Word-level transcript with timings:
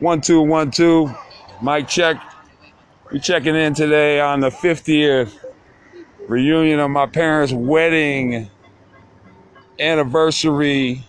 One 0.00 0.22
two 0.22 0.40
one 0.40 0.70
two, 0.70 1.14
mic 1.62 1.86
check. 1.86 2.16
We 3.12 3.20
checking 3.20 3.54
in 3.54 3.74
today 3.74 4.18
on 4.18 4.40
the 4.40 4.48
50th 4.48 5.30
reunion 6.26 6.80
of 6.80 6.90
my 6.90 7.04
parents' 7.04 7.52
wedding 7.52 8.48
anniversary. 9.78 11.04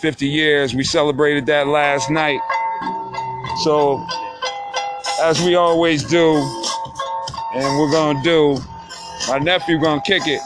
50 0.00 0.26
years. 0.26 0.74
We 0.74 0.84
celebrated 0.84 1.46
that 1.46 1.66
last 1.68 2.10
night. 2.10 2.40
So, 3.62 4.06
as 5.22 5.40
we 5.40 5.54
always 5.54 6.04
do, 6.04 6.34
and 7.54 7.78
we're 7.78 7.90
gonna 7.90 8.22
do, 8.22 8.58
my 9.26 9.38
nephew 9.38 9.80
gonna 9.80 10.02
kick 10.02 10.24
it. 10.26 10.42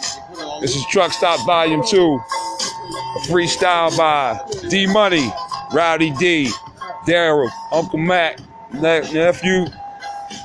This 0.60 0.76
is 0.76 0.86
Truck 0.86 1.12
Stop 1.12 1.44
Volume 1.44 1.82
2. 1.84 2.20
A 3.16 3.18
freestyle 3.26 3.96
by 3.98 4.38
D 4.68 4.86
Money, 4.86 5.32
Rowdy 5.72 6.12
D, 6.12 6.52
Daryl, 7.04 7.50
Uncle 7.72 7.98
Mac, 7.98 8.40
ne- 8.72 9.12
nephew, 9.12 9.66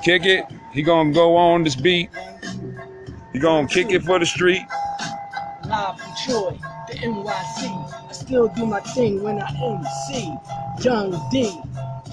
kick 0.02 0.26
it. 0.26 0.48
He 0.72 0.84
gonna 0.84 1.12
go 1.14 1.36
on 1.38 1.64
this 1.64 1.76
beat. 1.76 2.10
He 3.34 3.40
gonna 3.40 3.68
kick 3.68 3.92
it 3.92 4.04
for 4.04 4.20
the 4.20 4.26
street. 4.26 4.68
Live 5.66 6.00
from 6.00 6.14
Troy, 6.16 6.60
the 6.88 6.94
NYC. 6.96 8.10
I 8.10 8.14
still 8.14 8.48
do 8.50 8.66
my 8.66 8.80
thing 8.82 9.24
when 9.24 9.42
I 9.42 9.50
MC. 9.64 10.38
Young 10.82 11.12
D, 11.30 11.62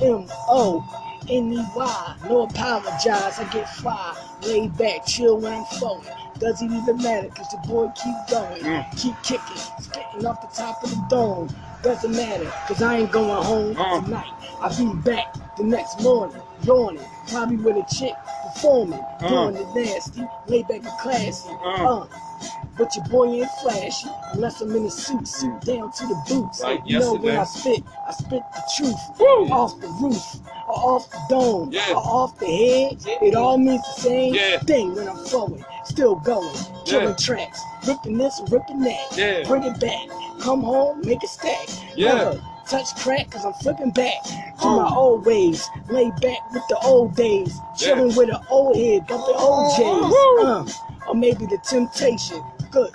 M 0.02 0.26
O, 0.48 0.84
N 1.28 1.52
E 1.52 1.64
Y. 1.74 2.16
No 2.28 2.42
apologize, 2.42 3.38
I 3.40 3.48
get 3.52 3.68
fly. 3.68 4.16
Laid 4.42 4.76
back, 4.76 5.06
chill 5.06 5.38
when 5.40 5.52
I'm 5.52 5.64
flowing. 5.64 6.06
Doesn't 6.38 6.72
even 6.72 6.96
matter, 6.98 7.28
cause 7.30 7.48
the 7.48 7.58
boy 7.58 7.88
keep 7.90 8.16
going. 8.28 8.62
Mm. 8.62 8.96
Keep 8.98 9.22
kicking, 9.22 9.62
spitting 10.10 10.26
off 10.26 10.40
the 10.40 10.46
top 10.48 10.82
of 10.82 10.90
the 10.90 10.96
dome. 11.08 11.48
Doesn't 11.82 12.12
matter, 12.14 12.44
cause 12.66 12.82
I 12.82 12.98
ain't 12.98 13.12
going 13.12 13.42
home 13.42 13.76
Uh. 13.78 14.00
tonight. 14.02 14.32
I'll 14.60 14.76
be 14.76 14.92
back 15.00 15.34
the 15.56 15.64
next 15.64 16.02
morning, 16.02 16.42
yawning. 16.62 17.04
Probably 17.28 17.56
with 17.56 17.76
a 17.76 17.94
chick 17.94 18.14
performing, 18.54 19.00
Uh. 19.22 19.28
doing 19.50 19.54
the 19.54 19.80
nasty, 19.80 20.26
laid 20.46 20.68
back 20.68 20.80
and 20.84 20.98
classy. 20.98 21.50
Uh. 21.64 22.00
uh. 22.02 22.06
But 22.78 22.96
your 22.96 23.04
boy 23.06 23.26
ain't 23.26 23.50
flashy 23.62 24.08
unless 24.32 24.60
I'm 24.62 24.74
in 24.74 24.86
a 24.86 24.90
suit, 24.90 25.28
suit 25.28 25.60
down 25.60 25.92
to 25.92 26.06
the 26.06 26.22
boots. 26.28 26.60
Like 26.62 26.80
you 26.86 26.98
know 26.98 27.14
when. 27.14 27.36
I 27.36 27.44
spit, 27.44 27.82
I 28.08 28.12
spit 28.12 28.42
the 28.54 28.62
truth. 28.76 28.96
Woo! 29.18 29.48
Off 29.50 29.78
the 29.80 29.88
roof, 29.88 30.36
or 30.66 30.74
off 30.94 31.10
the 31.10 31.18
dome, 31.28 31.70
Yeah. 31.72 31.90
or 31.90 31.96
off 31.96 32.38
the 32.38 32.46
head. 32.46 32.98
It 33.20 33.34
all 33.34 33.58
means 33.58 33.82
the 33.82 34.00
same 34.00 34.34
Yeah. 34.34 34.60
thing 34.60 34.94
when 34.94 35.08
I'm 35.08 35.18
flowing. 35.26 35.62
Still 35.84 36.14
going, 36.14 36.56
killing 36.86 37.08
Yeah. 37.08 37.14
tracks, 37.16 37.60
ripping 37.86 38.16
this, 38.16 38.40
ripping 38.48 38.80
that. 38.80 39.16
Yeah. 39.16 39.42
Bring 39.46 39.64
it 39.64 39.78
back, 39.78 40.08
come 40.40 40.62
home, 40.62 41.02
make 41.04 41.22
a 41.22 41.28
stack. 41.28 41.68
Yeah. 41.94 42.14
Never 42.14 42.40
touch 42.70 42.94
crack, 42.96 43.30
cause 43.30 43.44
I'm 43.44 43.52
flipping 43.54 43.90
back 43.90 44.22
to 44.24 44.32
Oh. 44.62 44.76
my 44.82 44.88
old 44.94 45.26
ways. 45.26 45.68
Lay 45.88 46.10
back 46.22 46.52
with 46.52 46.62
the 46.68 46.78
old 46.84 47.16
days, 47.16 47.52
chilling 47.76 48.14
with 48.14 48.30
an 48.30 48.38
old 48.48 48.76
head, 48.76 49.06
bumping 49.08 49.34
O'Jays. 49.36 50.12
Woo! 50.12 50.42
Uh, 50.46 50.64
or 51.08 51.14
maybe 51.14 51.46
the 51.46 51.58
temptation. 51.58 52.42
Good, 52.70 52.92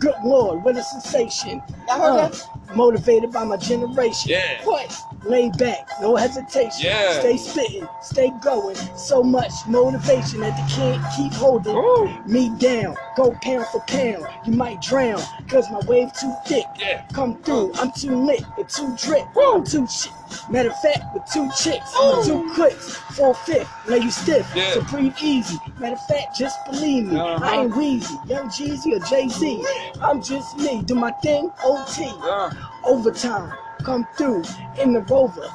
good 0.00 0.14
lord, 0.24 0.64
what 0.64 0.76
a 0.76 0.82
sensation. 0.82 1.62
Uh, 1.88 2.30
motivated 2.74 3.32
by 3.32 3.44
my 3.44 3.56
generation. 3.56 4.30
Yeah. 4.30 4.64
What? 4.64 4.96
Lay 5.24 5.50
back, 5.50 5.88
no 6.00 6.16
hesitation. 6.16 6.80
Yeah. 6.80 7.20
Stay 7.20 7.36
spitting, 7.36 7.88
stay 8.02 8.32
going. 8.42 8.76
So 8.96 9.22
much 9.22 9.52
motivation 9.68 10.40
that 10.40 10.56
they 10.56 10.74
can't 10.74 11.04
keep 11.16 11.32
holding 11.32 11.74
Woo! 11.74 12.08
me 12.26 12.50
down. 12.58 12.96
Go 13.16 13.36
pound 13.42 13.66
for 13.66 13.80
pound, 13.86 14.26
you 14.44 14.52
might 14.52 14.80
drown. 14.82 15.20
Cause 15.48 15.70
my 15.70 15.80
wave 15.86 16.12
too 16.14 16.34
thick. 16.46 16.64
Yeah. 16.78 17.06
Come 17.12 17.40
through, 17.42 17.72
I'm 17.74 17.92
too 17.92 18.16
lit, 18.16 18.42
and 18.58 18.68
too 18.68 18.96
drip. 18.96 19.32
Woo. 19.36 19.54
I'm 19.54 19.64
too 19.64 19.86
shit. 19.86 20.12
Matter 20.50 20.70
of 20.70 20.80
fact, 20.80 21.14
with 21.14 21.24
two 21.32 21.48
chicks, 21.56 21.94
Ooh. 21.96 22.22
two 22.24 22.50
clicks, 22.54 22.96
four 23.16 23.34
fifth, 23.34 23.68
lay 23.86 23.98
you 23.98 24.10
stiff. 24.10 24.50
Yeah. 24.54 24.74
So 24.74 24.82
breathe 24.82 25.14
easy. 25.22 25.58
Matter 25.78 25.94
of 25.94 26.06
fact, 26.06 26.36
just 26.36 26.56
believe 26.64 27.12
me. 27.12 27.18
Uh-huh. 27.18 27.44
I 27.44 27.62
ain't 27.62 27.72
Weezy, 27.72 28.28
Young 28.28 28.48
Jeezy, 28.48 28.96
or 28.96 29.04
Jay 29.06 29.28
Z. 29.28 29.64
I'm 30.00 30.22
just 30.22 30.56
me. 30.56 30.82
Do 30.82 30.94
my 30.94 31.10
thing, 31.12 31.50
OT. 31.64 32.10
Uh, 32.22 32.50
Overtime, 32.84 33.52
come 33.84 34.06
through 34.16 34.44
in 34.80 34.92
the 34.92 35.00
rover. 35.02 35.46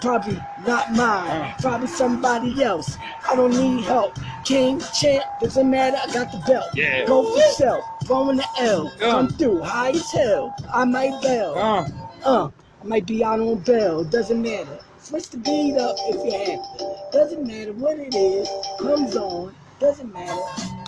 Probably 0.00 0.38
not 0.66 0.92
mine, 0.92 1.30
Uh. 1.30 1.54
probably 1.58 1.86
somebody 1.86 2.62
else. 2.62 2.98
I 3.28 3.34
don't 3.34 3.50
need 3.56 3.84
help. 3.84 4.18
King, 4.44 4.80
champ, 4.92 5.24
doesn't 5.40 5.68
matter, 5.70 5.96
I 5.96 6.12
got 6.12 6.30
the 6.30 6.38
belt. 6.46 6.66
Yeah. 6.74 7.06
Go 7.06 7.22
for 7.24 7.38
yourself, 7.38 7.84
throwing 8.04 8.36
the 8.36 8.46
L. 8.60 8.92
Yeah. 9.00 9.10
Come 9.10 9.28
through, 9.28 9.62
high 9.62 9.90
as 9.90 10.10
hell. 10.12 10.54
I 10.72 10.84
might 10.84 11.20
bail. 11.22 11.54
uh, 11.56 11.88
Uh, 12.24 12.48
I 12.82 12.86
might 12.86 13.06
be 13.06 13.24
out 13.24 13.40
on 13.40 13.56
bail, 13.60 14.04
doesn't 14.04 14.42
matter. 14.42 14.78
Switch 14.98 15.30
the 15.30 15.38
beat 15.38 15.76
up 15.78 15.96
if 16.08 16.16
you 16.24 16.38
have 16.54 16.78
to. 16.78 16.96
Doesn't 17.12 17.46
matter 17.46 17.72
what 17.72 17.98
it 17.98 18.14
is, 18.14 18.48
comes 18.80 19.16
on, 19.16 19.54
doesn't 19.80 20.12
matter. 20.12 20.40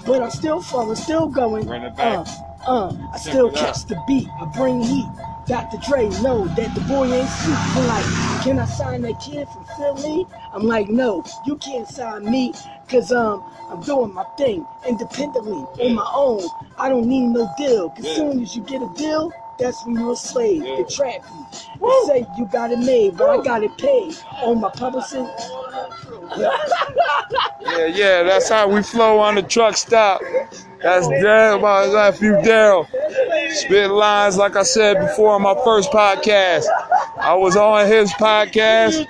But 0.05 0.23
I'm 0.23 0.31
still 0.31 0.61
flowing, 0.61 0.97
still 0.97 1.29
going. 1.29 1.69
It 1.69 1.97
back. 1.97 2.27
Uh, 2.67 2.71
uh, 2.89 2.97
I 3.15 3.19
still 3.19 3.49
it 3.49 3.57
out. 3.57 3.75
catch 3.75 3.87
the 3.87 3.99
beat, 4.07 4.29
I 4.41 4.45
bring 4.57 4.83
heat. 4.83 5.07
Dr. 5.49 5.79
Dre 5.79 6.09
know 6.23 6.47
that 6.49 6.75
the 6.75 6.83
boy 6.83 7.07
ain't 7.13 7.31
sweet. 7.31 7.57
I'm 7.75 7.87
like, 7.87 8.07
can 8.43 8.59
I 8.61 8.67
sign 8.67 9.03
that 9.03 9.19
kid 9.19 9.49
from 9.49 9.65
Philly? 9.65 10.29
I'm 10.53 10.65
like, 10.65 10.91
no, 10.91 11.25
you 11.45 11.57
can't 11.57 11.89
sign 11.89 12.31
me, 12.31 12.55
cause 12.89 13.13
um, 13.13 13.45
I'm 13.71 13.81
doing 13.81 14.13
my 14.15 14.25
thing 14.37 14.67
independently 14.87 15.67
on 15.81 15.95
my 15.95 16.09
own. 16.15 16.43
I 16.79 16.91
don't 16.91 17.07
need 17.07 17.29
no 17.29 17.49
deal. 17.57 17.91
Cause 17.91 18.05
Yeah. 18.07 18.15
soon 18.17 18.41
as 18.43 18.55
you 18.57 18.63
get 18.63 18.83
a 18.83 18.89
deal, 18.89 19.33
that's 19.59 19.85
when 19.85 19.95
you're 19.97 20.13
a 20.13 20.17
slave. 20.17 20.65
Yeah. 20.65 20.77
They 20.77 20.85
trap 20.85 21.23
you. 21.35 21.47
They 21.81 22.07
say 22.07 22.27
you 22.37 22.45
got 22.47 22.71
it 22.71 22.79
made, 22.81 23.17
but 23.17 23.31
I 23.31 23.43
got 23.43 23.63
it 23.65 23.77
paid. 23.79 24.17
On 24.43 24.61
my 24.61 24.71
publishing. 24.71 25.29
yeah, 27.61 27.87
yeah, 27.87 28.23
that's 28.23 28.49
how 28.51 28.69
we 28.69 28.83
flow 28.83 29.19
on 29.19 29.35
the 29.37 29.43
truck 29.43 29.77
stop. 29.77 30.21
That's 30.83 31.07
Daryl, 31.09 31.61
my 31.61 31.85
you 32.21 32.35
Daryl. 32.47 32.87
Spit 33.51 33.91
lines, 33.91 34.37
like 34.37 34.57
I 34.57 34.63
said 34.63 34.99
before 34.99 35.35
on 35.35 35.43
my 35.43 35.55
first 35.65 35.91
podcast. 35.91 36.65
I 37.19 37.35
was 37.35 37.57
on 37.57 37.87
his 37.87 38.13
podcast, 38.13 39.07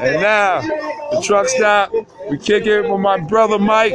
and 0.00 0.20
now 0.20 0.60
the 0.60 1.22
truck 1.24 1.48
stop. 1.48 1.92
We 2.30 2.38
kick 2.38 2.66
it 2.66 2.82
with 2.82 3.00
my 3.00 3.18
brother 3.18 3.58
Mike, 3.58 3.94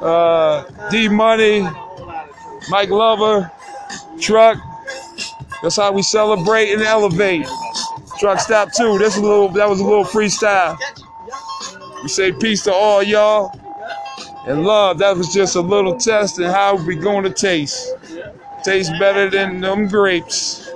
uh, 0.00 0.64
D 0.90 1.08
Money, 1.08 1.66
Mike 2.70 2.90
Lover, 2.90 3.50
Truck. 4.20 4.58
That's 5.62 5.76
how 5.76 5.92
we 5.92 6.02
celebrate 6.02 6.72
and 6.72 6.82
elevate. 6.82 7.46
Truck 8.18 8.40
stop 8.40 8.72
too. 8.72 8.98
This 8.98 9.16
a 9.16 9.20
little. 9.20 9.48
That 9.50 9.68
was 9.68 9.80
a 9.80 9.84
little 9.84 10.04
freestyle. 10.04 10.76
We 12.02 12.08
say 12.08 12.32
peace 12.32 12.64
to 12.64 12.72
all 12.72 13.02
y'all 13.02 13.52
and 14.46 14.64
love. 14.64 14.98
That 14.98 15.16
was 15.16 15.32
just 15.32 15.56
a 15.56 15.60
little 15.60 15.96
test 15.96 16.38
and 16.38 16.46
how 16.46 16.76
we 16.84 16.96
going 16.96 17.24
to 17.24 17.30
taste. 17.30 17.92
Taste 18.68 18.92
better 18.98 19.30
than 19.30 19.62
them 19.62 19.88
grapes. 19.88 20.68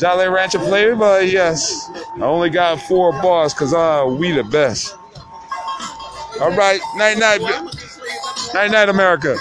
Jolly 0.00 0.26
Rancher 0.26 0.58
flavor, 0.58 0.96
but 0.96 1.28
yes, 1.28 1.88
I 2.16 2.22
only 2.22 2.50
got 2.50 2.80
four 2.80 3.12
bars 3.12 3.54
because 3.54 3.72
uh, 3.72 4.04
we 4.04 4.32
the 4.32 4.42
best. 4.42 4.96
All 6.40 6.50
right, 6.56 6.80
night 6.96 7.18
night, 7.18 7.40
night 8.52 8.72
night, 8.72 8.88
America. 8.88 9.36